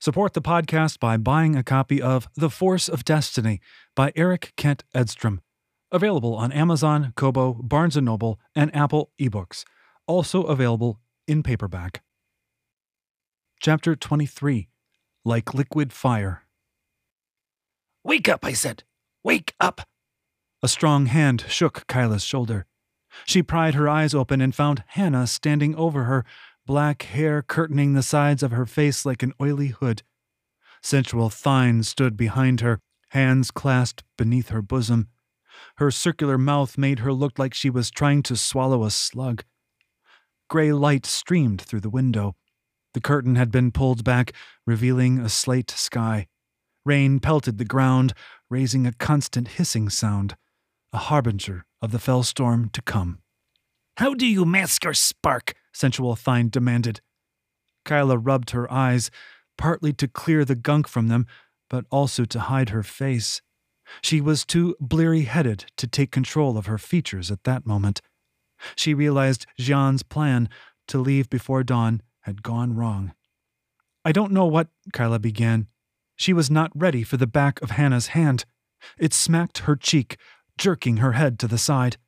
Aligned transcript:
Support 0.00 0.34
the 0.34 0.40
podcast 0.40 1.00
by 1.00 1.16
buying 1.16 1.56
a 1.56 1.64
copy 1.64 2.00
of 2.00 2.28
The 2.36 2.50
Force 2.50 2.88
of 2.88 3.04
Destiny 3.04 3.60
by 3.96 4.12
Eric 4.14 4.52
Kent 4.56 4.84
Edstrom. 4.94 5.40
Available 5.90 6.36
on 6.36 6.52
Amazon, 6.52 7.12
Kobo, 7.16 7.54
Barnes 7.54 7.96
& 7.96 8.00
Noble, 8.00 8.38
and 8.54 8.74
Apple 8.76 9.10
eBooks. 9.20 9.64
Also 10.06 10.44
available 10.44 11.00
in 11.26 11.42
paperback. 11.42 12.02
Chapter 13.60 13.96
23 13.96 14.68
Like 15.24 15.52
Liquid 15.52 15.92
Fire. 15.92 16.44
Wake 18.04 18.28
up, 18.28 18.44
I 18.44 18.52
said. 18.52 18.84
Wake 19.24 19.56
up. 19.58 19.80
A 20.62 20.68
strong 20.68 21.06
hand 21.06 21.44
shook 21.48 21.88
Kyla's 21.88 22.22
shoulder. 22.22 22.66
She 23.24 23.42
pried 23.42 23.74
her 23.74 23.88
eyes 23.88 24.14
open 24.14 24.40
and 24.40 24.54
found 24.54 24.84
Hannah 24.88 25.26
standing 25.26 25.74
over 25.74 26.04
her, 26.04 26.24
black 26.68 27.04
hair 27.04 27.40
curtaining 27.40 27.94
the 27.94 28.02
sides 28.02 28.42
of 28.42 28.50
her 28.50 28.66
face 28.66 29.06
like 29.06 29.22
an 29.22 29.32
oily 29.40 29.68
hood. 29.68 30.02
Sensual 30.82 31.30
Thine 31.30 31.82
stood 31.82 32.14
behind 32.14 32.60
her, 32.60 32.78
hands 33.08 33.50
clasped 33.50 34.04
beneath 34.18 34.50
her 34.50 34.60
bosom. 34.60 35.08
Her 35.78 35.90
circular 35.90 36.36
mouth 36.36 36.76
made 36.76 36.98
her 36.98 37.12
look 37.12 37.38
like 37.38 37.54
she 37.54 37.70
was 37.70 37.90
trying 37.90 38.22
to 38.24 38.36
swallow 38.36 38.84
a 38.84 38.90
slug. 38.90 39.44
Gray 40.50 40.70
light 40.74 41.06
streamed 41.06 41.62
through 41.62 41.80
the 41.80 41.88
window. 41.88 42.36
The 42.92 43.00
curtain 43.00 43.36
had 43.36 43.50
been 43.50 43.72
pulled 43.72 44.04
back, 44.04 44.32
revealing 44.66 45.18
a 45.18 45.30
slate 45.30 45.70
sky. 45.70 46.26
Rain 46.84 47.18
pelted 47.18 47.56
the 47.56 47.64
ground, 47.64 48.12
raising 48.50 48.86
a 48.86 48.92
constant 48.92 49.48
hissing 49.48 49.88
sound, 49.88 50.36
a 50.92 50.98
harbinger 50.98 51.64
of 51.80 51.92
the 51.92 51.98
fell 51.98 52.22
storm 52.24 52.68
to 52.74 52.82
come. 52.82 53.20
How 53.96 54.12
do 54.12 54.26
you 54.26 54.44
mask 54.44 54.84
your 54.84 54.94
spark? 54.94 55.54
Sensual 55.78 56.16
Thine 56.16 56.48
demanded. 56.48 57.00
Kyla 57.84 58.18
rubbed 58.18 58.50
her 58.50 58.70
eyes, 58.70 59.12
partly 59.56 59.92
to 59.92 60.08
clear 60.08 60.44
the 60.44 60.56
gunk 60.56 60.88
from 60.88 61.06
them, 61.06 61.24
but 61.70 61.84
also 61.90 62.24
to 62.24 62.40
hide 62.40 62.70
her 62.70 62.82
face. 62.82 63.40
She 64.02 64.20
was 64.20 64.44
too 64.44 64.74
bleary 64.80 65.22
headed 65.22 65.66
to 65.76 65.86
take 65.86 66.10
control 66.10 66.58
of 66.58 66.66
her 66.66 66.78
features 66.78 67.30
at 67.30 67.44
that 67.44 67.64
moment. 67.64 68.00
She 68.74 68.92
realized 68.92 69.46
Jean's 69.56 70.02
plan 70.02 70.48
to 70.88 70.98
leave 70.98 71.30
before 71.30 71.62
dawn 71.62 72.02
had 72.22 72.42
gone 72.42 72.74
wrong. 72.74 73.12
I 74.04 74.10
don't 74.10 74.32
know 74.32 74.46
what, 74.46 74.68
Kyla 74.92 75.20
began. 75.20 75.68
She 76.16 76.32
was 76.32 76.50
not 76.50 76.72
ready 76.74 77.04
for 77.04 77.16
the 77.16 77.28
back 77.28 77.62
of 77.62 77.70
Hannah's 77.70 78.08
hand. 78.08 78.44
It 78.98 79.14
smacked 79.14 79.58
her 79.58 79.76
cheek, 79.76 80.16
jerking 80.58 80.96
her 80.96 81.12
head 81.12 81.38
to 81.38 81.46
the 81.46 81.56
side. 81.56 81.98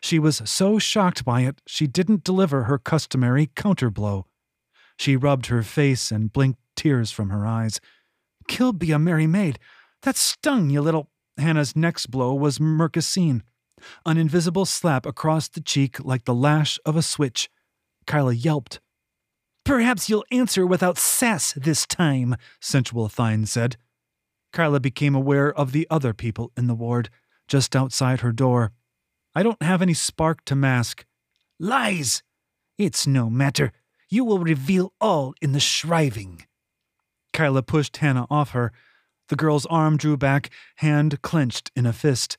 She 0.00 0.18
was 0.18 0.42
so 0.44 0.78
shocked 0.78 1.24
by 1.24 1.42
it, 1.42 1.60
she 1.66 1.86
didn't 1.86 2.24
deliver 2.24 2.64
her 2.64 2.78
customary 2.78 3.48
counterblow. 3.56 4.24
She 4.98 5.16
rubbed 5.16 5.46
her 5.46 5.62
face 5.62 6.10
and 6.10 6.32
blinked 6.32 6.60
tears 6.76 7.10
from 7.10 7.30
her 7.30 7.46
eyes. 7.46 7.80
Kill 8.48 8.72
be 8.72 8.92
a 8.92 8.98
merry 8.98 9.26
maid. 9.26 9.58
That 10.02 10.16
stung, 10.16 10.70
you 10.70 10.80
little. 10.80 11.10
Hannah's 11.36 11.76
next 11.76 12.06
blow 12.06 12.34
was 12.34 12.58
Mercasine. 12.58 13.42
An 14.04 14.16
invisible 14.16 14.64
slap 14.64 15.06
across 15.06 15.48
the 15.48 15.60
cheek 15.60 16.04
like 16.04 16.24
the 16.24 16.34
lash 16.34 16.78
of 16.84 16.96
a 16.96 17.02
switch. 17.02 17.48
Kyla 18.06 18.34
yelped. 18.34 18.80
Perhaps 19.64 20.08
you'll 20.08 20.24
answer 20.32 20.66
without 20.66 20.98
sass 20.98 21.52
this 21.52 21.86
time, 21.86 22.36
Sensual 22.60 23.06
Thine 23.08 23.46
said. 23.46 23.76
Kyla 24.52 24.80
became 24.80 25.14
aware 25.14 25.52
of 25.52 25.72
the 25.72 25.86
other 25.90 26.14
people 26.14 26.50
in 26.56 26.66
the 26.66 26.74
ward, 26.74 27.10
just 27.46 27.76
outside 27.76 28.20
her 28.20 28.32
door. 28.32 28.72
I 29.34 29.42
don't 29.42 29.62
have 29.62 29.82
any 29.82 29.94
spark 29.94 30.44
to 30.46 30.54
mask. 30.54 31.04
Lies! 31.58 32.22
It's 32.76 33.06
no 33.06 33.28
matter. 33.28 33.72
You 34.08 34.24
will 34.24 34.38
reveal 34.38 34.92
all 35.00 35.34
in 35.42 35.52
the 35.52 35.60
shriving. 35.60 36.46
Kyla 37.32 37.62
pushed 37.62 37.98
Hannah 37.98 38.26
off 38.30 38.50
her. 38.50 38.72
The 39.28 39.36
girl's 39.36 39.66
arm 39.66 39.96
drew 39.96 40.16
back, 40.16 40.50
hand 40.76 41.20
clenched 41.22 41.70
in 41.76 41.86
a 41.86 41.92
fist. 41.92 42.38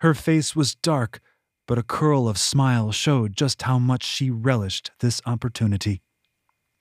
Her 0.00 0.14
face 0.14 0.56
was 0.56 0.74
dark, 0.74 1.20
but 1.66 1.78
a 1.78 1.82
curl 1.82 2.28
of 2.28 2.38
smile 2.38 2.90
showed 2.92 3.36
just 3.36 3.62
how 3.62 3.78
much 3.78 4.04
she 4.04 4.30
relished 4.30 4.90
this 5.00 5.20
opportunity. 5.24 6.02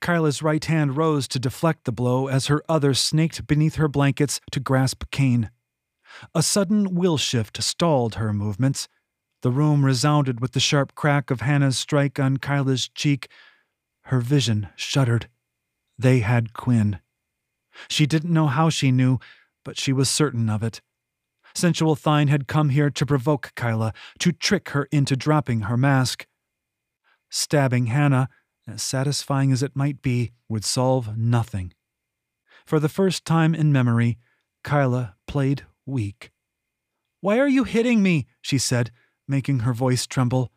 Kyla's 0.02 0.42
right 0.42 0.66
hand 0.66 0.98
rose 0.98 1.28
to 1.30 1.40
deflect 1.40 1.86
the 1.86 1.92
blow 1.92 2.28
as 2.28 2.48
her 2.48 2.62
other 2.68 2.94
snaked 2.94 3.48
beneath 3.48 3.76
her 3.76 3.88
blankets 3.88 4.42
to 4.52 4.60
grasp 4.60 5.04
Kane. 5.12 5.50
A 6.36 6.44
sudden 6.44 6.94
will 6.94 7.18
shift 7.18 7.64
stalled 7.64 8.16
her 8.16 8.34
movements. 8.34 8.88
The 9.44 9.52
room 9.52 9.84
resounded 9.84 10.40
with 10.40 10.54
the 10.54 10.62
sharp 10.62 10.96
crack 10.96 11.30
of 11.30 11.42
Hannah's 11.42 11.78
strike 11.78 12.18
on 12.18 12.38
Kyla's 12.38 12.88
cheek. 12.88 13.28
Her 14.04 14.22
vision 14.22 14.70
shuddered. 14.78 15.28
They 16.00 16.20
had 16.20 16.54
Quinn. 16.54 17.02
She 17.90 18.06
didn't 18.06 18.32
know 18.32 18.48
how 18.48 18.70
she 18.70 18.90
knew, 18.90 19.20
but 19.66 19.78
she 19.78 19.92
was 19.92 20.10
certain 20.10 20.50
of 20.50 20.64
it. 20.64 20.80
Sensual 21.54 21.96
Thine 21.96 22.30
had 22.30 22.48
come 22.48 22.70
here 22.70 22.90
to 22.92 23.06
provoke 23.06 23.52
Kyla, 23.56 23.94
to 24.20 24.32
trick 24.32 24.70
her 24.70 24.88
into 24.94 25.18
dropping 25.18 25.62
her 25.62 25.76
mask. 25.76 26.26
Stabbing 27.30 27.88
Hannah, 27.88 28.30
as 28.66 28.82
satisfying 28.82 29.52
as 29.52 29.62
it 29.62 29.76
might 29.76 30.02
be, 30.02 30.32
would 30.48 30.64
solve 30.64 31.18
nothing. 31.18 31.74
For 32.66 32.80
the 32.80 32.88
first 32.88 33.26
time 33.26 33.54
in 33.54 33.74
memory, 33.74 34.18
Kyla 34.64 35.16
played 35.28 35.66
weak. 35.86 36.32
Why 37.20 37.40
are 37.40 37.48
you 37.48 37.66
hitting 37.66 38.02
me? 38.02 38.28
she 38.42 38.58
said, 38.58 38.90
making 39.28 39.60
her 39.60 39.74
voice 39.74 40.06
tremble. 40.06 40.52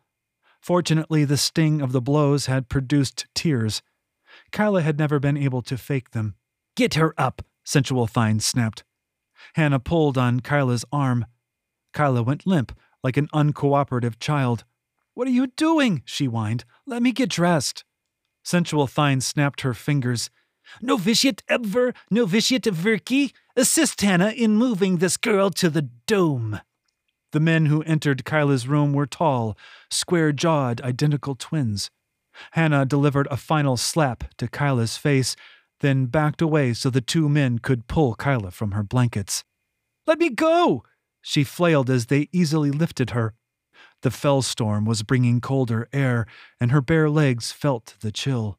Fortunately, 0.61 1.23
the 1.23 1.37
sting 1.37 1.81
of 1.81 1.91
the 1.91 2.01
blows 2.01 2.47
had 2.47 2.69
produced 2.69 3.27
tears. 3.33 3.81
Kyla 4.51 4.81
had 4.81 4.97
never 4.97 5.19
been 5.19 5.37
able 5.37 5.61
to 5.63 5.77
fake 5.77 6.11
them. 6.11 6.35
Get 6.75 6.95
her 6.95 7.13
up, 7.17 7.41
Sensual 7.63 8.07
Thine 8.07 8.39
snapped. 8.39 8.83
Hannah 9.55 9.79
pulled 9.79 10.17
on 10.17 10.39
Kyla's 10.39 10.85
arm. 10.91 11.25
Kyla 11.93 12.23
went 12.23 12.45
limp, 12.45 12.77
like 13.03 13.17
an 13.17 13.27
uncooperative 13.33 14.19
child. 14.19 14.63
What 15.13 15.27
are 15.27 15.31
you 15.31 15.47
doing? 15.47 16.03
she 16.05 16.25
whined. 16.25 16.65
Let 16.85 17.01
me 17.01 17.11
get 17.11 17.29
dressed. 17.29 17.83
Sensual 18.43 18.87
Thine 18.87 19.21
snapped 19.21 19.61
her 19.61 19.73
fingers. 19.73 20.29
Novitiate 20.81 21.43
Ebver, 21.49 21.93
Novitiate 22.11 22.63
Virki, 22.63 23.33
assist 23.55 24.01
Hannah 24.01 24.31
in 24.31 24.57
moving 24.57 24.97
this 24.97 25.17
girl 25.17 25.49
to 25.51 25.69
the 25.69 25.89
dome. 26.05 26.59
The 27.31 27.39
men 27.39 27.65
who 27.65 27.83
entered 27.83 28.25
Kyla's 28.25 28.67
room 28.67 28.93
were 28.93 29.05
tall, 29.05 29.57
square 29.91 30.31
jawed, 30.31 30.81
identical 30.81 31.35
twins. 31.35 31.89
Hannah 32.51 32.85
delivered 32.85 33.27
a 33.29 33.37
final 33.37 33.77
slap 33.77 34.35
to 34.37 34.47
Kyla's 34.47 34.97
face, 34.97 35.35
then 35.79 36.05
backed 36.05 36.41
away 36.41 36.73
so 36.73 36.89
the 36.89 37.01
two 37.01 37.27
men 37.27 37.59
could 37.59 37.87
pull 37.87 38.15
Kyla 38.15 38.51
from 38.51 38.71
her 38.71 38.83
blankets. 38.83 39.43
Let 40.05 40.19
me 40.19 40.29
go! 40.29 40.83
She 41.21 41.43
flailed 41.43 41.89
as 41.89 42.05
they 42.05 42.29
easily 42.31 42.71
lifted 42.71 43.09
her. 43.09 43.33
The 44.01 44.11
fell 44.11 44.41
storm 44.41 44.85
was 44.85 45.03
bringing 45.03 45.41
colder 45.41 45.89
air, 45.91 46.25
and 46.61 46.71
her 46.71 46.81
bare 46.81 47.09
legs 47.09 47.51
felt 47.51 47.95
the 47.99 48.11
chill. 48.11 48.57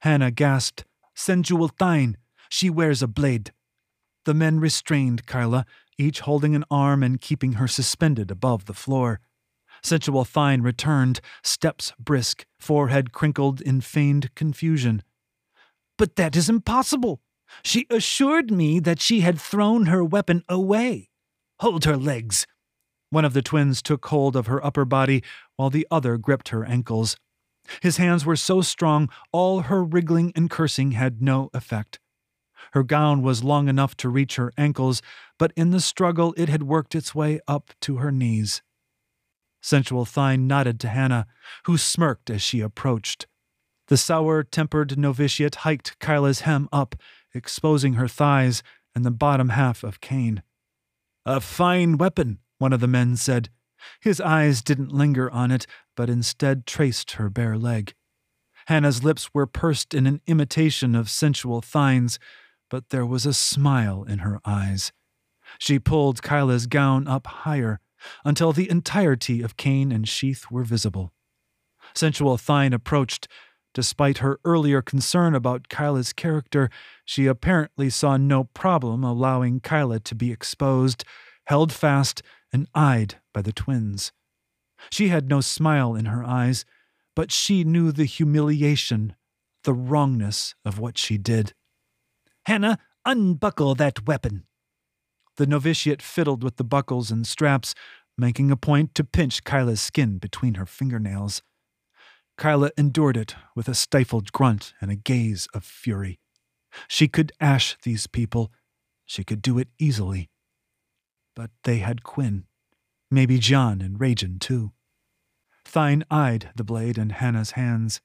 Hannah 0.00 0.30
gasped, 0.30 0.84
Sensual 1.14 1.70
Thine! 1.78 2.16
She 2.48 2.70
wears 2.70 3.02
a 3.02 3.08
blade. 3.08 3.52
The 4.24 4.34
men 4.34 4.60
restrained 4.60 5.26
Kyla, 5.26 5.66
each 5.98 6.20
holding 6.20 6.54
an 6.54 6.64
arm 6.70 7.02
and 7.02 7.20
keeping 7.20 7.54
her 7.54 7.68
suspended 7.68 8.30
above 8.30 8.64
the 8.64 8.74
floor. 8.74 9.20
Sensual 9.82 10.24
Thine 10.24 10.62
returned, 10.62 11.20
steps 11.42 11.92
brisk, 11.98 12.46
forehead 12.58 13.12
crinkled 13.12 13.60
in 13.60 13.80
feigned 13.80 14.34
confusion. 14.34 15.02
But 15.98 16.16
that 16.16 16.36
is 16.36 16.48
impossible. 16.48 17.20
She 17.62 17.86
assured 17.90 18.50
me 18.50 18.80
that 18.80 19.00
she 19.00 19.20
had 19.20 19.40
thrown 19.40 19.86
her 19.86 20.04
weapon 20.04 20.42
away. 20.48 21.10
Hold 21.60 21.84
her 21.84 21.96
legs. 21.96 22.46
One 23.10 23.24
of 23.24 23.32
the 23.32 23.42
twins 23.42 23.80
took 23.80 24.06
hold 24.06 24.34
of 24.34 24.46
her 24.46 24.64
upper 24.64 24.84
body 24.84 25.22
while 25.56 25.70
the 25.70 25.86
other 25.90 26.16
gripped 26.16 26.48
her 26.48 26.64
ankles. 26.64 27.16
His 27.80 27.96
hands 27.96 28.26
were 28.26 28.36
so 28.36 28.60
strong, 28.60 29.08
all 29.32 29.62
her 29.62 29.84
wriggling 29.84 30.32
and 30.34 30.50
cursing 30.50 30.92
had 30.92 31.22
no 31.22 31.50
effect. 31.54 31.98
Her 32.72 32.82
gown 32.82 33.22
was 33.22 33.44
long 33.44 33.68
enough 33.68 33.96
to 33.98 34.08
reach 34.08 34.36
her 34.36 34.52
ankles, 34.56 35.02
but 35.38 35.52
in 35.56 35.70
the 35.70 35.80
struggle 35.80 36.34
it 36.36 36.48
had 36.48 36.62
worked 36.62 36.94
its 36.94 37.14
way 37.14 37.40
up 37.46 37.72
to 37.82 37.96
her 37.96 38.10
knees. 38.10 38.62
Sensual 39.60 40.04
Thine 40.04 40.46
nodded 40.46 40.78
to 40.80 40.88
Hannah, 40.88 41.26
who 41.64 41.78
smirked 41.78 42.28
as 42.30 42.42
she 42.42 42.60
approached. 42.60 43.26
The 43.88 43.96
sour 43.96 44.42
tempered 44.42 44.98
novitiate 44.98 45.56
hiked 45.56 45.98
Kyla's 45.98 46.40
hem 46.40 46.68
up, 46.72 46.94
exposing 47.34 47.94
her 47.94 48.08
thighs 48.08 48.62
and 48.94 49.04
the 49.04 49.10
bottom 49.10 49.50
half 49.50 49.82
of 49.82 50.00
Kane. 50.00 50.42
A 51.26 51.40
fine 51.40 51.98
weapon, 51.98 52.38
one 52.58 52.72
of 52.72 52.80
the 52.80 52.86
men 52.86 53.16
said. 53.16 53.48
His 54.00 54.20
eyes 54.20 54.62
didn't 54.62 54.92
linger 54.92 55.30
on 55.30 55.50
it, 55.50 55.66
but 55.96 56.08
instead 56.08 56.66
traced 56.66 57.12
her 57.12 57.28
bare 57.28 57.58
leg. 57.58 57.94
Hannah's 58.66 59.04
lips 59.04 59.30
were 59.34 59.46
pursed 59.46 59.92
in 59.92 60.06
an 60.06 60.20
imitation 60.26 60.94
of 60.94 61.10
sensual 61.10 61.60
Thine's, 61.60 62.18
but 62.70 62.90
there 62.90 63.06
was 63.06 63.26
a 63.26 63.34
smile 63.34 64.04
in 64.04 64.20
her 64.20 64.40
eyes. 64.44 64.92
She 65.58 65.78
pulled 65.78 66.22
Kyla's 66.22 66.66
gown 66.66 67.06
up 67.06 67.26
higher 67.26 67.80
until 68.24 68.52
the 68.52 68.70
entirety 68.70 69.42
of 69.42 69.56
cane 69.56 69.92
and 69.92 70.08
sheath 70.08 70.50
were 70.50 70.64
visible. 70.64 71.12
Sensual 71.94 72.36
Thine 72.36 72.72
approached, 72.72 73.28
Despite 73.74 74.18
her 74.18 74.38
earlier 74.44 74.80
concern 74.80 75.34
about 75.34 75.68
Kyla's 75.68 76.12
character, 76.12 76.70
she 77.04 77.26
apparently 77.26 77.90
saw 77.90 78.16
no 78.16 78.44
problem 78.44 79.02
allowing 79.02 79.58
Kyla 79.58 79.98
to 80.00 80.14
be 80.14 80.30
exposed, 80.30 81.04
held 81.46 81.72
fast, 81.72 82.22
and 82.52 82.68
eyed 82.72 83.16
by 83.34 83.42
the 83.42 83.52
twins. 83.52 84.12
She 84.90 85.08
had 85.08 85.28
no 85.28 85.40
smile 85.40 85.96
in 85.96 86.04
her 86.04 86.22
eyes, 86.22 86.64
but 87.16 87.32
she 87.32 87.64
knew 87.64 87.90
the 87.90 88.04
humiliation, 88.04 89.16
the 89.64 89.74
wrongness 89.74 90.54
of 90.64 90.78
what 90.78 90.96
she 90.96 91.18
did. 91.18 91.52
Hannah, 92.46 92.78
unbuckle 93.04 93.74
that 93.76 94.06
weapon. 94.06 94.44
The 95.36 95.46
novitiate 95.46 96.02
fiddled 96.02 96.44
with 96.44 96.56
the 96.56 96.64
buckles 96.64 97.10
and 97.10 97.26
straps, 97.26 97.74
making 98.16 98.50
a 98.50 98.56
point 98.56 98.94
to 98.94 99.04
pinch 99.04 99.44
Kyla's 99.44 99.80
skin 99.80 100.18
between 100.18 100.54
her 100.54 100.66
fingernails. 100.66 101.42
Kyla 102.36 102.70
endured 102.76 103.16
it 103.16 103.34
with 103.54 103.68
a 103.68 103.74
stifled 103.74 104.32
grunt 104.32 104.74
and 104.80 104.90
a 104.90 104.96
gaze 104.96 105.48
of 105.54 105.64
fury. 105.64 106.20
She 106.88 107.08
could 107.08 107.32
ash 107.40 107.76
these 107.82 108.06
people. 108.06 108.52
She 109.04 109.24
could 109.24 109.42
do 109.42 109.58
it 109.58 109.68
easily. 109.78 110.30
But 111.36 111.50
they 111.64 111.78
had 111.78 112.02
Quinn. 112.02 112.44
Maybe 113.10 113.38
John 113.38 113.80
and 113.80 113.98
Rajan, 113.98 114.40
too. 114.40 114.72
Thine 115.72 116.04
eyed 116.10 116.50
the 116.54 116.64
blade 116.64 116.98
in 116.98 117.10
Hannah's 117.10 117.52
hands. 117.52 118.00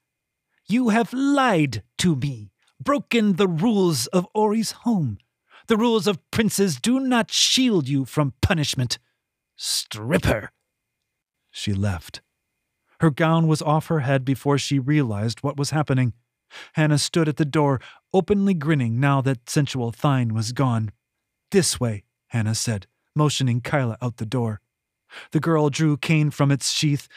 You 0.67 0.89
have 0.89 1.13
lied 1.13 1.83
to 1.99 2.15
me, 2.15 2.51
broken 2.79 3.35
the 3.35 3.47
rules 3.47 4.07
of 4.07 4.27
Ori's 4.33 4.71
home. 4.71 5.17
The 5.67 5.77
rules 5.77 6.07
of 6.07 6.19
princes 6.31 6.79
do 6.79 6.99
not 6.99 7.31
shield 7.31 7.87
you 7.87 8.05
from 8.05 8.33
punishment. 8.41 8.97
Strip 9.55 10.25
her. 10.25 10.51
She 11.51 11.73
left. 11.73 12.21
Her 13.01 13.11
gown 13.11 13.47
was 13.47 13.61
off 13.61 13.87
her 13.87 14.01
head 14.01 14.25
before 14.25 14.57
she 14.57 14.79
realized 14.79 15.41
what 15.41 15.57
was 15.57 15.69
happening. 15.69 16.13
Hannah 16.73 16.97
stood 16.97 17.27
at 17.27 17.37
the 17.37 17.45
door, 17.45 17.79
openly 18.13 18.53
grinning 18.53 18.99
now 18.99 19.21
that 19.21 19.49
sensual 19.49 19.91
Thine 19.91 20.33
was 20.33 20.51
gone. 20.51 20.91
This 21.51 21.79
way, 21.79 22.03
Hannah 22.27 22.55
said, 22.55 22.87
motioning 23.15 23.61
Kyla 23.61 23.97
out 24.01 24.17
the 24.17 24.25
door. 24.25 24.61
The 25.31 25.39
girl 25.39 25.69
drew 25.69 25.97
cane 25.97 26.31
from 26.31 26.51
its 26.51 26.71
sheath, 26.71 27.07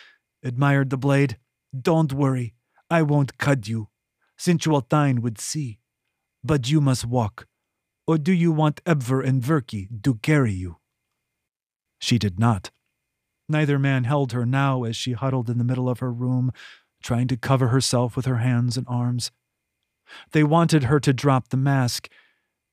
admired 0.42 0.90
the 0.90 0.96
blade. 0.96 1.38
Don't 1.78 2.12
worry, 2.12 2.54
I 2.90 3.02
won't 3.02 3.38
cut 3.38 3.68
you. 3.68 3.88
Sensual 4.42 4.80
Thine 4.80 5.20
would 5.20 5.38
see. 5.38 5.78
But 6.42 6.68
you 6.68 6.80
must 6.80 7.04
walk. 7.04 7.46
Or 8.08 8.18
do 8.18 8.32
you 8.32 8.50
want 8.50 8.82
Ebver 8.84 9.24
and 9.24 9.40
Verki 9.40 10.02
to 10.02 10.16
carry 10.16 10.52
you? 10.52 10.78
She 12.00 12.18
did 12.18 12.40
not. 12.40 12.72
Neither 13.48 13.78
man 13.78 14.02
held 14.02 14.32
her 14.32 14.44
now 14.44 14.82
as 14.82 14.96
she 14.96 15.12
huddled 15.12 15.48
in 15.48 15.58
the 15.58 15.64
middle 15.64 15.88
of 15.88 16.00
her 16.00 16.12
room, 16.12 16.50
trying 17.04 17.28
to 17.28 17.36
cover 17.36 17.68
herself 17.68 18.16
with 18.16 18.26
her 18.26 18.38
hands 18.38 18.76
and 18.76 18.84
arms. 18.88 19.30
They 20.32 20.42
wanted 20.42 20.84
her 20.84 20.98
to 20.98 21.12
drop 21.12 21.50
the 21.50 21.56
mask. 21.56 22.08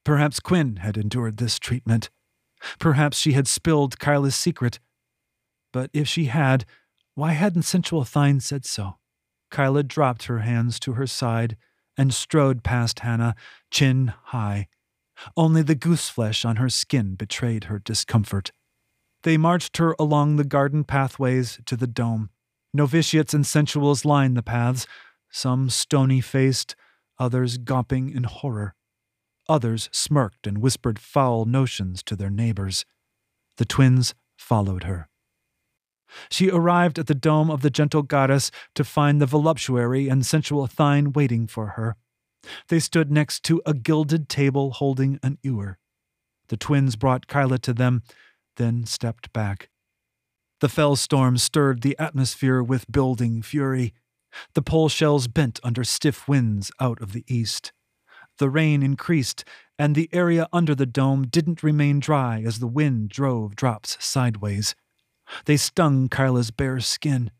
Perhaps 0.03 0.39
Quinn 0.39 0.77
had 0.77 0.97
endured 0.97 1.37
this 1.37 1.59
treatment. 1.59 2.09
Perhaps 2.79 3.19
she 3.19 3.33
had 3.33 3.47
spilled 3.47 3.99
Kyla's 3.99 4.35
secret. 4.35 4.79
But 5.71 5.91
if 5.93 6.07
she 6.07 6.25
had, 6.25 6.65
why 7.13 7.33
hadn't 7.33 7.61
Sensual 7.61 8.05
Thine 8.05 8.39
said 8.39 8.65
so? 8.65 8.98
Kyla 9.49 9.83
dropped 9.83 10.23
her 10.23 10.39
hands 10.39 10.79
to 10.81 10.93
her 10.93 11.07
side 11.07 11.57
and 11.97 12.13
strode 12.13 12.63
past 12.63 12.99
Hannah, 12.99 13.35
chin 13.71 14.13
high. 14.25 14.67
Only 15.35 15.61
the 15.61 15.75
goose 15.75 16.09
flesh 16.09 16.45
on 16.45 16.55
her 16.57 16.69
skin 16.69 17.15
betrayed 17.15 17.65
her 17.65 17.79
discomfort. 17.79 18.51
They 19.23 19.37
marched 19.37 19.77
her 19.77 19.95
along 19.99 20.35
the 20.35 20.45
garden 20.45 20.83
pathways 20.83 21.59
to 21.65 21.75
the 21.75 21.87
dome. 21.87 22.29
Novitiates 22.73 23.33
and 23.33 23.43
sensuals 23.43 24.05
lined 24.05 24.37
the 24.37 24.43
paths, 24.43 24.87
some 25.29 25.69
stony 25.69 26.21
faced, 26.21 26.75
others 27.17 27.57
gawping 27.57 28.09
in 28.15 28.23
horror. 28.23 28.75
Others 29.49 29.89
smirked 29.91 30.47
and 30.47 30.59
whispered 30.59 30.99
foul 30.99 31.45
notions 31.45 32.01
to 32.03 32.15
their 32.15 32.29
neighbors. 32.29 32.85
The 33.57 33.65
twins 33.65 34.13
followed 34.37 34.83
her. 34.83 35.09
She 36.29 36.49
arrived 36.49 36.99
at 36.99 37.07
the 37.07 37.15
dome 37.15 37.49
of 37.49 37.61
the 37.61 37.69
gentle 37.69 38.03
goddess 38.03 38.51
to 38.75 38.83
find 38.83 39.21
the 39.21 39.25
voluptuary 39.25 40.07
and 40.07 40.25
sensual 40.25 40.67
Thine 40.67 41.13
waiting 41.13 41.47
for 41.47 41.67
her. 41.67 41.95
They 42.67 42.79
stood 42.79 43.11
next 43.11 43.43
to 43.43 43.61
a 43.65 43.73
gilded 43.73 44.29
table 44.29 44.71
holding 44.71 45.19
an 45.21 45.37
ewer. 45.41 45.77
The 46.47 46.57
twins 46.57 46.95
brought 46.95 47.27
Kyla 47.27 47.59
to 47.59 47.73
them, 47.73 48.03
then 48.57 48.85
stepped 48.85 49.31
back. 49.33 49.69
The 50.59 50.69
fell 50.69 50.95
storm 50.95 51.37
stirred 51.37 51.81
the 51.81 51.97
atmosphere 51.97 52.61
with 52.61 52.91
building 52.91 53.41
fury. 53.41 53.93
The 54.53 54.61
pole 54.61 54.89
shells 54.89 55.27
bent 55.27 55.59
under 55.63 55.83
stiff 55.83 56.27
winds 56.27 56.71
out 56.79 57.01
of 57.01 57.13
the 57.13 57.23
east. 57.27 57.71
The 58.37 58.49
rain 58.49 58.83
increased, 58.83 59.43
and 59.77 59.95
the 59.95 60.09
area 60.11 60.47
under 60.51 60.75
the 60.75 60.85
dome 60.85 61.27
didn't 61.27 61.63
remain 61.63 61.99
dry 61.99 62.41
as 62.45 62.59
the 62.59 62.67
wind 62.67 63.09
drove 63.09 63.55
drops 63.55 63.97
sideways. 63.99 64.75
They 65.45 65.57
stung 65.57 66.09
Kyla's 66.09 66.51
bare 66.51 66.79
skin. 66.79 67.31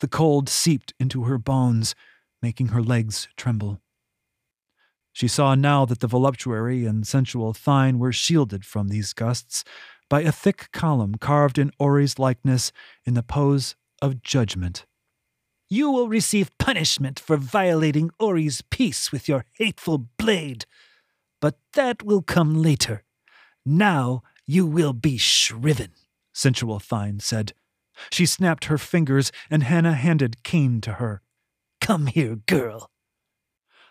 The 0.00 0.08
cold 0.08 0.48
seeped 0.48 0.92
into 0.98 1.24
her 1.24 1.38
bones, 1.38 1.94
making 2.42 2.68
her 2.68 2.82
legs 2.82 3.28
tremble. 3.36 3.80
She 5.12 5.28
saw 5.28 5.54
now 5.54 5.84
that 5.84 6.00
the 6.00 6.08
voluptuary 6.08 6.84
and 6.84 7.06
sensual 7.06 7.52
Thine 7.52 7.98
were 7.98 8.12
shielded 8.12 8.64
from 8.64 8.88
these 8.88 9.12
gusts 9.12 9.62
by 10.10 10.22
a 10.22 10.32
thick 10.32 10.70
column 10.72 11.14
carved 11.14 11.58
in 11.58 11.70
Ori's 11.78 12.18
likeness 12.18 12.72
in 13.04 13.14
the 13.14 13.22
pose 13.22 13.76
of 14.02 14.22
judgment. 14.22 14.86
You 15.68 15.90
will 15.90 16.08
receive 16.08 16.56
punishment 16.58 17.18
for 17.18 17.36
violating 17.36 18.10
Ori's 18.18 18.60
peace 18.62 19.12
with 19.12 19.28
your 19.28 19.46
hateful 19.54 19.98
blade, 20.18 20.66
but 21.40 21.58
that 21.72 22.02
will 22.02 22.22
come 22.22 22.60
later. 22.60 23.02
Now 23.64 24.22
you 24.46 24.66
will 24.66 24.92
be 24.92 25.16
shriven, 25.16 25.92
Sensual 26.34 26.78
Thine 26.78 27.20
said. 27.20 27.54
She 28.10 28.26
snapped 28.26 28.66
her 28.66 28.76
fingers, 28.76 29.32
and 29.48 29.62
Hannah 29.62 29.94
handed 29.94 30.42
cane 30.42 30.80
to 30.82 30.94
her. 30.94 31.22
Come 31.80 32.08
here, 32.08 32.36
girl. 32.36 32.90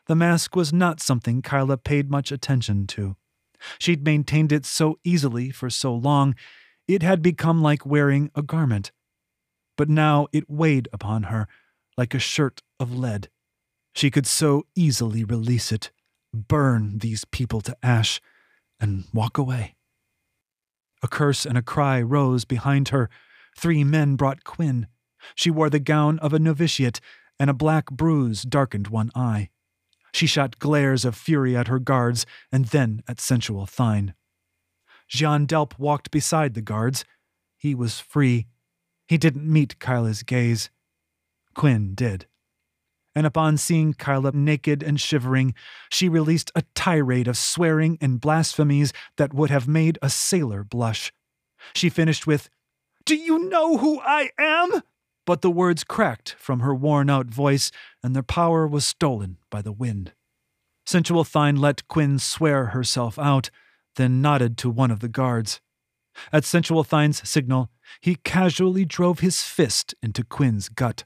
The 0.07 0.15
mask 0.15 0.55
was 0.55 0.73
not 0.73 0.99
something 0.99 1.41
Kyla 1.41 1.77
paid 1.77 2.11
much 2.11 2.31
attention 2.31 2.85
to. 2.87 3.15
She'd 3.79 4.03
maintained 4.03 4.51
it 4.51 4.65
so 4.65 4.99
easily 5.03 5.49
for 5.49 5.69
so 5.69 5.95
long, 5.95 6.35
it 6.87 7.01
had 7.01 7.21
become 7.21 7.61
like 7.61 7.85
wearing 7.85 8.29
a 8.35 8.41
garment. 8.41 8.91
But 9.77 9.89
now 9.89 10.27
it 10.33 10.49
weighed 10.49 10.89
upon 10.91 11.23
her 11.23 11.47
like 11.97 12.13
a 12.13 12.19
shirt 12.19 12.61
of 12.79 12.93
lead. 12.93 13.29
She 13.95 14.11
could 14.11 14.27
so 14.27 14.65
easily 14.75 15.23
release 15.23 15.71
it, 15.71 15.91
burn 16.33 16.97
these 16.97 17.25
people 17.25 17.61
to 17.61 17.77
ash, 17.81 18.19
and 18.79 19.05
walk 19.13 19.37
away. 19.37 19.75
A 21.03 21.07
curse 21.07 21.45
and 21.45 21.57
a 21.57 21.61
cry 21.61 22.01
rose 22.01 22.45
behind 22.45 22.89
her. 22.89 23.09
Three 23.57 23.83
men 23.83 24.15
brought 24.15 24.43
Quinn. 24.43 24.87
She 25.35 25.51
wore 25.51 25.69
the 25.69 25.79
gown 25.79 26.17
of 26.19 26.33
a 26.33 26.39
novitiate, 26.39 26.99
and 27.39 27.49
a 27.49 27.53
black 27.53 27.91
bruise 27.91 28.43
darkened 28.43 28.87
one 28.87 29.11
eye. 29.13 29.49
She 30.13 30.27
shot 30.27 30.59
glares 30.59 31.05
of 31.05 31.15
fury 31.15 31.57
at 31.57 31.67
her 31.67 31.79
guards 31.79 32.25
and 32.51 32.65
then 32.65 33.03
at 33.07 33.19
sensual 33.19 33.65
Thine. 33.65 34.13
Jean 35.09 35.45
Delp 35.45 35.77
walked 35.77 36.11
beside 36.11 36.53
the 36.53 36.61
guards. 36.61 37.03
He 37.57 37.75
was 37.75 37.99
free. 37.99 38.47
He 39.07 39.17
didn't 39.17 39.51
meet 39.51 39.79
Kyla's 39.79 40.23
gaze. 40.23 40.69
Quinn 41.53 41.93
did. 41.95 42.27
And 43.15 43.27
upon 43.27 43.57
seeing 43.57 43.93
Kyla 43.93 44.31
naked 44.33 44.81
and 44.81 44.99
shivering, 44.99 45.53
she 45.89 46.09
released 46.09 46.51
a 46.55 46.63
tirade 46.73 47.27
of 47.27 47.37
swearing 47.37 47.97
and 48.01 48.19
blasphemies 48.19 48.91
that 49.17 49.33
would 49.33 49.49
have 49.49 49.67
made 49.67 49.99
a 50.01 50.09
sailor 50.09 50.63
blush. 50.63 51.13
She 51.75 51.89
finished 51.89 52.25
with, 52.25 52.49
Do 53.05 53.15
you 53.15 53.49
know 53.49 53.77
who 53.77 53.99
I 54.01 54.31
am? 54.39 54.81
but 55.25 55.41
the 55.41 55.51
words 55.51 55.83
cracked 55.83 56.35
from 56.37 56.59
her 56.59 56.75
worn 56.75 57.09
out 57.09 57.27
voice, 57.27 57.71
and 58.01 58.15
their 58.15 58.23
power 58.23 58.67
was 58.67 58.85
stolen 58.85 59.37
by 59.49 59.61
the 59.61 59.71
wind. 59.71 60.13
Sensual 60.85 61.23
Thine 61.23 61.55
let 61.55 61.87
Quinn 61.87 62.19
swear 62.19 62.67
herself 62.67 63.17
out, 63.17 63.49
then 63.95 64.21
nodded 64.21 64.57
to 64.57 64.69
one 64.69 64.91
of 64.91 64.99
the 64.99 65.07
guards. 65.07 65.61
At 66.31 66.45
Sensual 66.45 66.83
Thine's 66.83 67.27
signal, 67.27 67.71
he 68.01 68.15
casually 68.15 68.85
drove 68.85 69.19
his 69.19 69.41
fist 69.43 69.95
into 70.01 70.23
Quinn's 70.23 70.69
gut. 70.69 71.05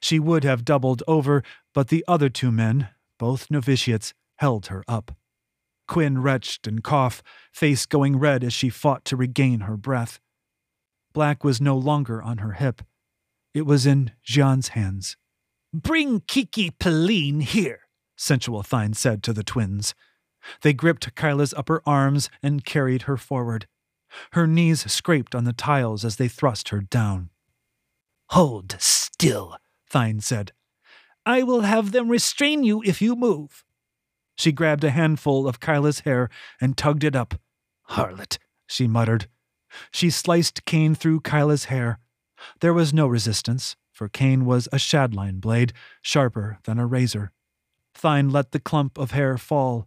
She 0.00 0.18
would 0.18 0.44
have 0.44 0.64
doubled 0.64 1.02
over, 1.06 1.42
but 1.72 1.88
the 1.88 2.04
other 2.08 2.28
two 2.28 2.50
men, 2.50 2.88
both 3.18 3.50
novitiates, 3.50 4.14
held 4.36 4.66
her 4.66 4.84
up. 4.88 5.16
Quinn 5.86 6.22
retched 6.22 6.66
and 6.66 6.82
coughed, 6.82 7.22
face 7.52 7.86
going 7.86 8.18
red 8.18 8.42
as 8.42 8.52
she 8.52 8.70
fought 8.70 9.04
to 9.06 9.16
regain 9.16 9.60
her 9.60 9.76
breath. 9.76 10.18
Black 11.12 11.44
was 11.44 11.60
no 11.60 11.76
longer 11.76 12.22
on 12.22 12.38
her 12.38 12.52
hip. 12.52 12.82
It 13.52 13.66
was 13.66 13.86
in 13.86 14.12
Jean's 14.22 14.68
hands. 14.68 15.16
Bring 15.72 16.20
Kiki 16.20 16.70
Peline 16.70 17.40
here, 17.40 17.80
Sensual 18.16 18.62
Thine 18.62 18.94
said 18.94 19.22
to 19.24 19.32
the 19.32 19.44
twins. 19.44 19.94
They 20.62 20.72
gripped 20.72 21.14
Kyla's 21.14 21.54
upper 21.54 21.82
arms 21.86 22.30
and 22.42 22.64
carried 22.64 23.02
her 23.02 23.16
forward. 23.16 23.66
Her 24.32 24.46
knees 24.46 24.90
scraped 24.90 25.34
on 25.34 25.44
the 25.44 25.52
tiles 25.52 26.04
as 26.04 26.16
they 26.16 26.28
thrust 26.28 26.68
her 26.68 26.80
down. 26.80 27.30
Hold 28.30 28.76
still, 28.78 29.56
Thine 29.94 30.18
said. 30.20 30.50
I 31.24 31.44
will 31.44 31.60
have 31.60 31.92
them 31.92 32.10
restrain 32.10 32.64
you 32.64 32.82
if 32.82 33.00
you 33.00 33.14
move. 33.14 33.64
She 34.36 34.50
grabbed 34.50 34.82
a 34.82 34.90
handful 34.90 35.46
of 35.46 35.60
Kyla's 35.60 36.00
hair 36.00 36.28
and 36.60 36.76
tugged 36.76 37.04
it 37.04 37.14
up. 37.14 37.40
Harlot, 37.90 38.38
she 38.66 38.88
muttered. 38.88 39.28
She 39.92 40.10
sliced 40.10 40.64
Cain 40.64 40.96
through 40.96 41.20
Kyla's 41.20 41.66
hair. 41.66 42.00
There 42.60 42.74
was 42.74 42.92
no 42.92 43.06
resistance, 43.06 43.76
for 43.92 44.08
Cain 44.08 44.44
was 44.44 44.66
a 44.72 44.78
shadline 44.78 45.40
blade, 45.40 45.72
sharper 46.02 46.58
than 46.64 46.80
a 46.80 46.86
razor. 46.86 47.30
Thine 48.02 48.30
let 48.30 48.50
the 48.50 48.58
clump 48.58 48.98
of 48.98 49.12
hair 49.12 49.38
fall. 49.38 49.86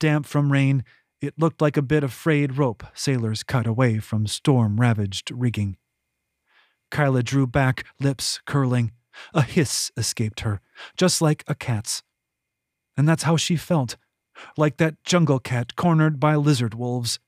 Damp 0.00 0.26
from 0.26 0.50
rain, 0.50 0.82
it 1.20 1.38
looked 1.38 1.62
like 1.62 1.76
a 1.76 1.82
bit 1.82 2.02
of 2.02 2.12
frayed 2.12 2.58
rope 2.58 2.82
sailors 2.94 3.44
cut 3.44 3.68
away 3.68 4.00
from 4.00 4.26
storm 4.26 4.80
ravaged 4.80 5.30
rigging. 5.30 5.76
Kyla 6.90 7.22
drew 7.22 7.46
back, 7.46 7.84
lips 8.00 8.40
curling. 8.44 8.90
A 9.34 9.42
hiss 9.42 9.90
escaped 9.96 10.40
her, 10.40 10.60
just 10.96 11.20
like 11.22 11.44
a 11.46 11.54
cat's. 11.54 12.02
And 12.96 13.08
that's 13.08 13.24
how 13.24 13.36
she 13.36 13.56
felt, 13.56 13.96
like 14.56 14.76
that 14.78 15.02
jungle 15.04 15.38
cat 15.38 15.76
cornered 15.76 16.18
by 16.20 16.34
lizard 16.34 16.74
wolves. 16.74 17.18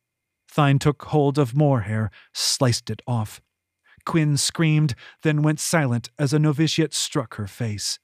Thine 0.54 0.78
took 0.78 1.02
hold 1.04 1.38
of 1.38 1.54
more 1.54 1.82
hair, 1.82 2.10
sliced 2.32 2.90
it 2.90 3.02
off. 3.06 3.40
Quinn 4.04 4.36
screamed, 4.36 4.94
then 5.22 5.42
went 5.42 5.60
silent 5.60 6.10
as 6.18 6.32
a 6.32 6.38
novitiate 6.38 6.94
struck 6.94 7.34
her 7.34 7.46
face. 7.46 7.98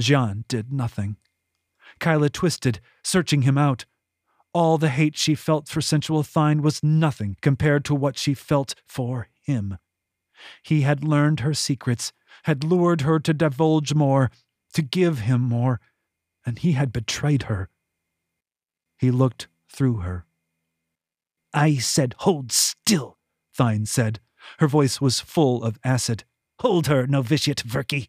Jean 0.00 0.44
did 0.48 0.72
nothing. 0.72 1.16
Kyla 1.98 2.30
twisted, 2.30 2.80
searching 3.02 3.42
him 3.42 3.58
out. 3.58 3.84
All 4.52 4.78
the 4.78 4.88
hate 4.88 5.16
she 5.16 5.34
felt 5.34 5.68
for 5.68 5.80
sensual 5.80 6.22
Thine 6.22 6.62
was 6.62 6.82
nothing 6.82 7.36
compared 7.40 7.84
to 7.86 7.94
what 7.94 8.16
she 8.16 8.34
felt 8.34 8.74
for 8.86 9.28
him. 9.42 9.78
He 10.62 10.82
had 10.82 11.02
learned 11.02 11.40
her 11.40 11.54
secrets, 11.54 12.12
had 12.44 12.64
lured 12.64 13.02
her 13.02 13.18
to 13.18 13.34
divulge 13.34 13.94
more, 13.94 14.30
to 14.72 14.82
give 14.82 15.20
him 15.20 15.40
more, 15.40 15.80
and 16.46 16.58
he 16.58 16.72
had 16.72 16.92
betrayed 16.92 17.44
her. 17.44 17.68
He 18.98 19.10
looked 19.10 19.48
through 19.68 19.98
her. 19.98 20.26
I 21.52 21.76
said, 21.76 22.14
hold 22.18 22.52
still, 22.52 23.18
Thine 23.56 23.86
said. 23.86 24.20
Her 24.58 24.68
voice 24.68 25.00
was 25.00 25.20
full 25.20 25.62
of 25.62 25.78
acid. 25.84 26.24
Hold 26.60 26.86
her, 26.86 27.06
novitiate 27.06 27.64
Verki. 27.64 28.08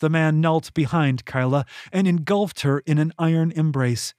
The 0.00 0.10
man 0.10 0.40
knelt 0.40 0.72
behind 0.74 1.24
Kyla 1.24 1.64
and 1.92 2.08
engulfed 2.08 2.60
her 2.60 2.80
in 2.80 2.98
an 2.98 3.12
iron 3.18 3.52
embrace. 3.52 4.14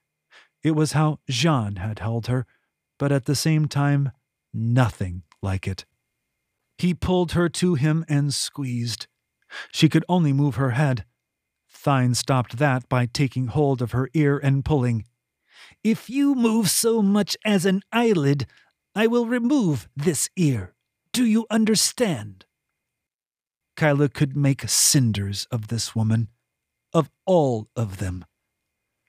It 0.64 0.72
was 0.72 0.94
how 0.94 1.20
Jean 1.30 1.78
had 1.78 2.00
held 2.00 2.28
her, 2.28 2.46
but 2.98 3.12
at 3.12 3.26
the 3.26 3.36
same 3.36 3.68
time, 3.68 4.12
nothing 4.54 5.24
like 5.42 5.68
it. 5.68 5.86
He 6.78 6.94
pulled 6.94 7.34
her 7.34 7.50
to 7.50 7.76
him 7.76 8.06
and 8.08 8.34
squeezed. 8.34 9.08
She 9.72 9.90
could 9.90 10.06
only 10.08 10.34
move 10.34 10.56
her 10.56 10.72
head. 10.72 11.06
Thine 11.84 12.14
stopped 12.14 12.58
that 12.58 12.88
by 12.90 13.06
taking 13.06 13.48
hold 13.48 13.82
of 13.82 13.92
her 13.92 14.10
ear 14.14 14.38
and 14.38 14.64
pulling. 14.64 15.06
If 15.84 16.10
you 16.10 16.36
move 16.36 16.70
so 16.70 17.02
much 17.02 17.36
as 17.44 17.66
an 17.66 17.82
eyelid, 17.92 18.46
I 18.96 19.08
will 19.08 19.26
remove 19.26 19.88
this 19.96 20.30
ear. 20.36 20.74
Do 21.14 21.26
you 21.26 21.46
understand? 21.50 22.46
Kyla 23.76 24.10
could 24.10 24.36
make 24.36 24.68
cinders 24.70 25.48
of 25.52 25.70
this 25.70 25.96
woman, 25.96 26.28
of 26.94 27.10
all 27.26 27.70
of 27.76 27.98
them. 27.98 28.26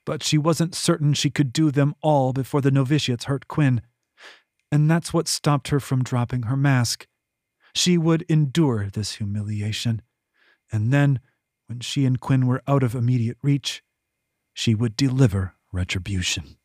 But 0.06 0.22
she 0.22 0.38
wasn't 0.38 0.74
certain 0.74 1.14
she 1.14 1.30
could 1.30 1.52
do 1.52 1.70
them 1.70 1.94
all 2.00 2.32
before 2.32 2.60
the 2.60 2.70
novitiates 2.70 3.24
hurt 3.24 3.48
Quinn. 3.48 3.82
And 4.70 4.90
that's 4.90 5.12
what 5.12 5.28
stopped 5.28 5.68
her 5.68 5.78
from 5.78 6.02
dropping 6.02 6.44
her 6.44 6.56
mask. 6.56 7.06
She 7.74 7.98
would 7.98 8.22
endure 8.28 8.88
this 8.88 9.16
humiliation. 9.16 10.02
And 10.72 10.92
then, 10.92 11.20
when 11.66 11.80
she 11.80 12.06
and 12.06 12.18
Quinn 12.18 12.46
were 12.46 12.62
out 12.66 12.82
of 12.82 12.94
immediate 12.94 13.36
reach, 13.42 13.82
she 14.54 14.74
would 14.74 14.96
deliver 14.96 15.54
retribution. 15.72 16.56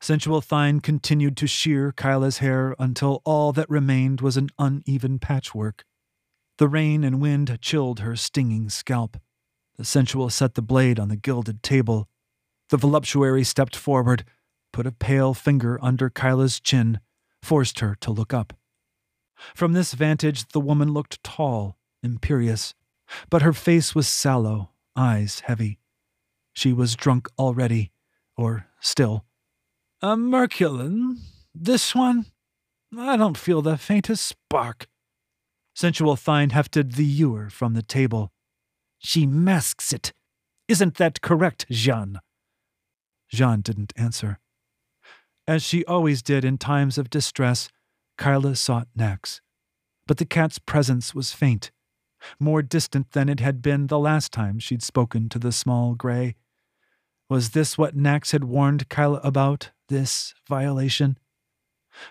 Sensual 0.00 0.42
Thine 0.42 0.80
continued 0.80 1.36
to 1.38 1.46
shear 1.46 1.92
Kyla's 1.92 2.38
hair 2.38 2.76
until 2.78 3.22
all 3.24 3.52
that 3.52 3.70
remained 3.70 4.20
was 4.20 4.36
an 4.36 4.50
uneven 4.58 5.18
patchwork. 5.18 5.84
The 6.58 6.68
rain 6.68 7.02
and 7.02 7.20
wind 7.20 7.58
chilled 7.62 8.00
her 8.00 8.14
stinging 8.14 8.68
scalp. 8.68 9.16
The 9.76 9.84
sensual 9.84 10.28
set 10.30 10.54
the 10.54 10.62
blade 10.62 11.00
on 11.00 11.08
the 11.08 11.16
gilded 11.16 11.62
table. 11.62 12.08
The 12.68 12.76
voluptuary 12.76 13.44
stepped 13.44 13.74
forward, 13.74 14.24
put 14.72 14.86
a 14.86 14.92
pale 14.92 15.34
finger 15.34 15.78
under 15.82 16.10
Kyla's 16.10 16.60
chin, 16.60 17.00
forced 17.42 17.80
her 17.80 17.96
to 18.00 18.10
look 18.10 18.34
up. 18.34 18.52
From 19.54 19.72
this 19.72 19.94
vantage, 19.94 20.46
the 20.48 20.60
woman 20.60 20.92
looked 20.92 21.22
tall, 21.24 21.78
imperious, 22.02 22.74
but 23.30 23.42
her 23.42 23.52
face 23.52 23.94
was 23.94 24.08
sallow, 24.08 24.70
eyes 24.96 25.40
heavy. 25.46 25.78
She 26.52 26.72
was 26.72 26.94
drunk 26.94 27.28
already, 27.38 27.90
or 28.36 28.66
still. 28.80 29.24
A 30.02 30.16
Merculin? 30.16 31.16
This 31.54 31.94
one? 31.94 32.26
I 32.96 33.16
don't 33.16 33.38
feel 33.38 33.62
the 33.62 33.76
faintest 33.76 34.24
spark. 34.24 34.86
Sensual 35.74 36.16
Thine 36.16 36.50
hefted 36.50 36.92
the 36.92 37.04
ewer 37.04 37.50
from 37.50 37.74
the 37.74 37.82
table. 37.82 38.32
She 38.98 39.26
masks 39.26 39.92
it. 39.92 40.12
Isn't 40.68 40.96
that 40.96 41.20
correct, 41.20 41.66
Jean? 41.70 42.20
Jean 43.28 43.60
didn't 43.60 43.92
answer. 43.96 44.38
As 45.46 45.62
she 45.62 45.84
always 45.84 46.22
did 46.22 46.44
in 46.44 46.56
times 46.56 46.96
of 46.96 47.10
distress, 47.10 47.68
Kyla 48.16 48.56
sought 48.56 48.88
Nax. 48.96 49.40
But 50.06 50.18
the 50.18 50.24
cat's 50.24 50.58
presence 50.58 51.14
was 51.14 51.32
faint, 51.32 51.70
more 52.38 52.62
distant 52.62 53.12
than 53.12 53.28
it 53.28 53.40
had 53.40 53.62
been 53.62 53.86
the 53.86 53.98
last 53.98 54.32
time 54.32 54.58
she'd 54.58 54.82
spoken 54.82 55.28
to 55.28 55.38
the 55.38 55.52
small 55.52 55.94
gray. 55.94 56.36
Was 57.28 57.50
this 57.50 57.78
what 57.78 57.96
Nax 57.96 58.32
had 58.32 58.44
warned 58.44 58.88
Kyla 58.88 59.20
about, 59.24 59.70
this 59.88 60.34
violation? 60.48 61.18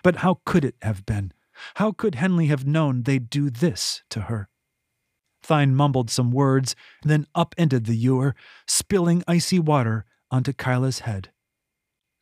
But 0.02 0.16
how 0.16 0.40
could 0.44 0.64
it 0.64 0.76
have 0.82 1.04
been? 1.06 1.32
How 1.76 1.92
could 1.92 2.16
Henley 2.16 2.46
have 2.46 2.66
known 2.66 3.02
they'd 3.02 3.30
do 3.30 3.50
this 3.50 4.02
to 4.10 4.22
her? 4.22 4.48
Thine 5.46 5.74
mumbled 5.74 6.10
some 6.10 6.30
words, 6.30 6.74
then 7.02 7.26
upended 7.34 7.84
the 7.84 7.96
ewer, 7.96 8.34
spilling 8.66 9.22
icy 9.28 9.58
water 9.58 10.04
onto 10.30 10.52
Kyla's 10.52 11.00
head. 11.00 11.30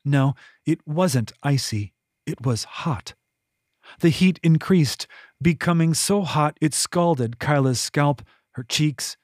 No, 0.05 0.35
it 0.67 0.87
wasn't 0.87 1.33
icy. 1.43 1.95
It 2.27 2.45
was 2.45 2.65
hot. 2.65 3.15
The 4.01 4.09
heat 4.09 4.39
increased, 4.43 5.07
becoming 5.41 5.95
so 5.95 6.23
hot 6.23 6.57
it 6.61 6.75
scalded 6.75 7.39
Kyla's 7.39 7.81
scalp, 7.81 8.23
her 8.53 8.63
cheeks. 8.63 9.17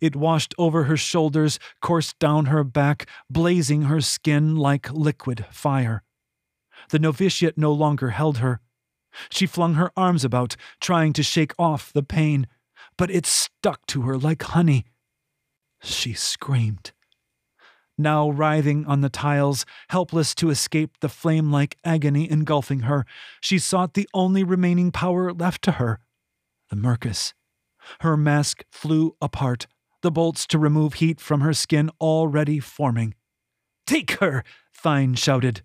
It 0.00 0.16
washed 0.16 0.54
over 0.58 0.84
her 0.84 0.96
shoulders, 0.96 1.58
coursed 1.80 2.18
down 2.18 2.46
her 2.46 2.64
back, 2.64 3.08
blazing 3.30 3.82
her 3.82 4.00
skin 4.00 4.56
like 4.56 4.92
liquid 4.92 5.46
fire. 5.50 6.02
The 6.90 6.98
novitiate 6.98 7.56
no 7.56 7.72
longer 7.72 8.10
held 8.10 8.38
her. 8.38 8.60
She 9.30 9.46
flung 9.46 9.74
her 9.74 9.90
arms 9.96 10.24
about, 10.24 10.56
trying 10.80 11.12
to 11.14 11.22
shake 11.22 11.54
off 11.58 11.92
the 11.92 12.02
pain, 12.02 12.46
but 12.98 13.10
it 13.10 13.26
stuck 13.26 13.86
to 13.86 14.02
her 14.02 14.18
like 14.18 14.42
honey. 14.42 14.84
She 15.82 16.12
screamed. 16.12 16.92
Now 17.98 18.28
writhing 18.30 18.84
on 18.86 19.00
the 19.00 19.08
tiles, 19.08 19.64
helpless 19.88 20.34
to 20.36 20.50
escape 20.50 20.98
the 21.00 21.08
flame 21.08 21.50
like 21.50 21.78
agony 21.84 22.30
engulfing 22.30 22.80
her, 22.80 23.06
she 23.40 23.58
sought 23.58 23.94
the 23.94 24.08
only 24.12 24.44
remaining 24.44 24.92
power 24.92 25.32
left 25.32 25.62
to 25.62 25.72
her 25.72 26.00
the 26.68 26.76
Mercus. 26.76 27.32
Her 28.00 28.16
mask 28.16 28.64
flew 28.70 29.16
apart, 29.20 29.66
the 30.02 30.10
bolts 30.10 30.46
to 30.48 30.58
remove 30.58 30.94
heat 30.94 31.20
from 31.20 31.40
her 31.40 31.52
skin 31.52 31.90
already 32.00 32.58
forming. 32.58 33.14
Take 33.86 34.12
her! 34.12 34.44
Thine 34.82 35.14
shouted. 35.14 35.62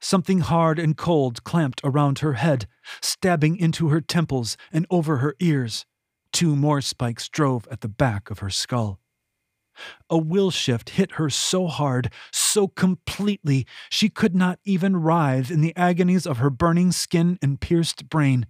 Something 0.00 0.40
hard 0.40 0.78
and 0.78 0.96
cold 0.96 1.42
clamped 1.44 1.80
around 1.82 2.18
her 2.18 2.34
head, 2.34 2.66
stabbing 3.00 3.56
into 3.56 3.88
her 3.88 4.00
temples 4.00 4.56
and 4.72 4.86
over 4.90 5.18
her 5.18 5.34
ears. 5.40 5.86
Two 6.32 6.54
more 6.54 6.80
spikes 6.80 7.28
drove 7.28 7.66
at 7.70 7.80
the 7.80 7.88
back 7.88 8.30
of 8.30 8.40
her 8.40 8.50
skull. 8.50 9.00
A 10.08 10.18
will 10.18 10.50
shift 10.50 10.90
hit 10.90 11.12
her 11.12 11.30
so 11.30 11.66
hard, 11.66 12.10
so 12.32 12.68
completely, 12.68 13.66
she 13.90 14.08
could 14.08 14.34
not 14.34 14.58
even 14.64 14.96
writhe 14.96 15.50
in 15.50 15.60
the 15.60 15.76
agonies 15.76 16.26
of 16.26 16.38
her 16.38 16.50
burning 16.50 16.92
skin 16.92 17.38
and 17.42 17.60
pierced 17.60 18.08
brain. 18.08 18.46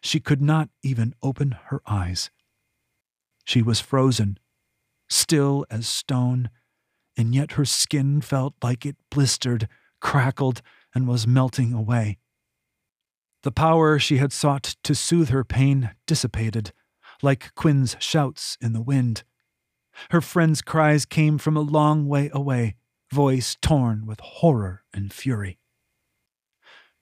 She 0.00 0.20
could 0.20 0.42
not 0.42 0.68
even 0.82 1.14
open 1.22 1.56
her 1.66 1.80
eyes. 1.86 2.30
She 3.44 3.62
was 3.62 3.80
frozen, 3.80 4.38
still 5.08 5.64
as 5.70 5.88
stone, 5.88 6.50
and 7.16 7.34
yet 7.34 7.52
her 7.52 7.64
skin 7.64 8.20
felt 8.20 8.54
like 8.62 8.84
it 8.84 8.96
blistered 9.10 9.68
crackled, 10.00 10.62
and 10.94 11.06
was 11.06 11.26
melting 11.26 11.72
away. 11.72 12.18
The 13.42 13.52
power 13.52 13.98
she 13.98 14.18
had 14.18 14.32
sought 14.32 14.76
to 14.84 14.94
soothe 14.94 15.28
her 15.30 15.44
pain 15.44 15.90
dissipated, 16.06 16.72
like 17.22 17.54
Quinn's 17.54 17.96
shouts 17.98 18.56
in 18.60 18.72
the 18.72 18.80
wind. 18.80 19.24
Her 20.10 20.20
friend's 20.20 20.62
cries 20.62 21.04
came 21.04 21.38
from 21.38 21.56
a 21.56 21.60
long 21.60 22.06
way 22.06 22.30
away, 22.32 22.76
voice 23.12 23.56
torn 23.60 24.06
with 24.06 24.20
horror 24.20 24.84
and 24.92 25.12
fury. 25.12 25.58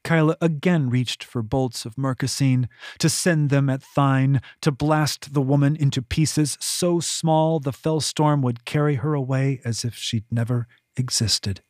Kyla 0.07 0.37
again 0.41 0.89
reached 0.89 1.25
for 1.25 1.43
bolts 1.43 1.85
of 1.85 1.97
Mercosine 1.97 2.69
to 3.01 3.09
send 3.09 3.51
them 3.51 3.69
at 3.69 3.83
Thine 3.97 4.41
to 4.61 4.71
blast 4.71 5.35
the 5.35 5.43
woman 5.43 5.75
into 5.75 6.01
pieces 6.01 6.57
so 6.61 7.01
small 7.01 7.59
the 7.59 7.73
fell 7.73 8.01
storm 8.01 8.41
would 8.43 8.65
carry 8.65 8.95
her 8.97 9.15
away 9.15 9.61
as 9.65 9.85
if 9.85 9.97
she'd 9.97 10.27
never 10.31 10.69
existed. 10.97 11.63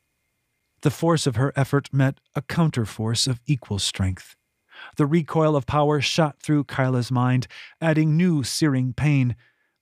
The 0.81 0.91
force 0.91 1.25
of 1.25 1.35
her 1.35 1.51
effort 1.55 1.91
met 1.91 2.19
a 2.35 2.43
counterforce 2.43 3.27
of 3.27 3.41
equal 3.47 3.79
strength. 3.79 4.35
The 4.97 5.07
recoil 5.07 5.55
of 5.55 5.65
power 5.65 5.99
shot 5.99 6.39
through 6.39 6.65
Kyla's 6.65 7.11
mind, 7.11 7.47
adding 7.81 8.15
new 8.15 8.43
searing 8.43 8.93
pain, 8.93 9.35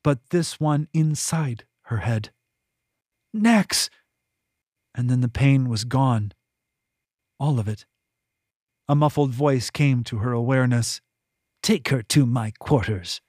but 0.06 0.30
this 0.30 0.60
one 0.60 0.88
inside 0.94 1.66
her 1.86 1.98
head. 1.98 2.30
Nax! 3.34 3.90
And 4.94 5.10
then 5.10 5.22
the 5.22 5.28
pain 5.28 5.68
was 5.68 5.84
gone. 5.84 6.32
All 7.40 7.60
of 7.60 7.68
it. 7.68 7.88
A 8.88 8.94
muffled 8.94 9.32
voice 9.32 9.72
came 9.72 10.04
to 10.04 10.20
her 10.20 10.32
awareness. 10.32 11.02
Take 11.64 11.88
her 11.88 12.04
to 12.04 12.28
my 12.28 12.52
quarters. 12.60 13.20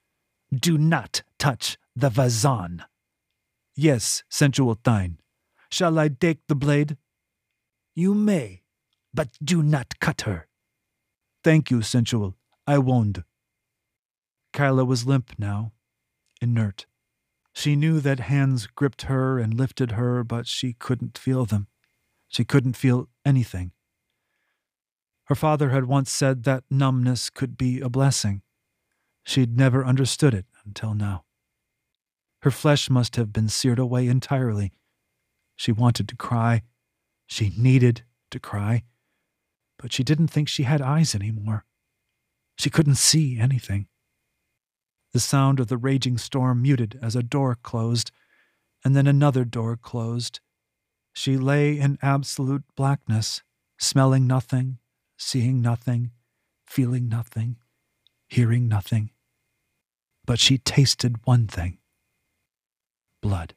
Do 0.53 0.77
not 0.77 1.23
touch 1.39 1.79
the 1.95 2.11
Vazan. 2.11 2.83
Yes, 3.75 4.21
sensual 4.29 4.77
Thine. 4.83 5.17
Shall 5.71 5.97
I 5.97 6.09
take 6.09 6.45
the 6.47 6.55
blade? 6.55 6.95
You 7.95 8.13
may, 8.13 8.61
but 9.15 9.29
do 9.43 9.63
not 9.63 9.97
cut 9.99 10.21
her. 10.21 10.47
Thank 11.43 11.71
you, 11.71 11.81
sensual. 11.81 12.35
I 12.67 12.77
won't. 12.77 13.23
Kyla 14.53 14.85
was 14.85 15.07
limp 15.07 15.31
now, 15.39 15.71
inert. 16.41 16.85
She 17.53 17.75
knew 17.75 17.99
that 18.01 18.19
hands 18.19 18.67
gripped 18.67 19.03
her 19.03 19.39
and 19.39 19.53
lifted 19.53 19.91
her, 19.91 20.23
but 20.23 20.47
she 20.47 20.73
couldn't 20.73 21.17
feel 21.17 21.45
them. 21.45 21.67
She 22.27 22.45
couldn't 22.45 22.77
feel 22.77 23.09
anything. 23.25 23.71
Her 25.25 25.35
father 25.35 25.69
had 25.69 25.85
once 25.85 26.11
said 26.11 26.43
that 26.43 26.63
numbness 26.69 27.29
could 27.29 27.57
be 27.57 27.81
a 27.81 27.89
blessing. 27.89 28.43
She'd 29.25 29.57
never 29.57 29.83
understood 29.83 30.33
it 30.33 30.45
until 30.65 30.93
now. 30.93 31.25
Her 32.43 32.51
flesh 32.51 32.89
must 32.89 33.15
have 33.15 33.33
been 33.33 33.49
seared 33.49 33.79
away 33.79 34.07
entirely. 34.07 34.71
She 35.55 35.71
wanted 35.71 36.07
to 36.09 36.15
cry. 36.15 36.61
She 37.25 37.51
needed 37.57 38.03
to 38.31 38.39
cry. 38.39 38.83
But 39.77 39.91
she 39.91 40.03
didn't 40.03 40.27
think 40.27 40.47
she 40.47 40.63
had 40.63 40.81
eyes 40.81 41.13
anymore. 41.13 41.65
She 42.57 42.69
couldn't 42.69 42.95
see 42.95 43.37
anything. 43.37 43.87
The 45.13 45.19
sound 45.19 45.59
of 45.59 45.67
the 45.67 45.77
raging 45.77 46.17
storm 46.17 46.61
muted 46.61 46.99
as 47.01 47.15
a 47.15 47.23
door 47.23 47.55
closed, 47.55 48.11
and 48.83 48.95
then 48.95 49.07
another 49.07 49.45
door 49.45 49.77
closed. 49.77 50.39
She 51.13 51.37
lay 51.37 51.79
in 51.79 51.97
absolute 52.01 52.63
blackness, 52.75 53.41
smelling 53.77 54.27
nothing, 54.27 54.79
seeing 55.17 55.61
nothing, 55.61 56.11
feeling 56.65 57.07
nothing, 57.09 57.57
hearing 58.27 58.67
nothing. 58.67 59.11
But 60.25 60.39
she 60.39 60.57
tasted 60.57 61.25
one 61.25 61.47
thing 61.47 61.79
blood. 63.21 63.55